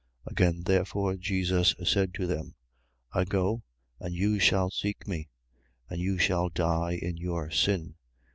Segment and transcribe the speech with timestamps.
[0.25, 0.31] 8:21.
[0.31, 2.55] Again therefore Jesus said to them:
[3.13, 3.61] I go:
[3.99, 5.29] and you shall seek me.
[5.91, 7.93] And you shall die in your sin.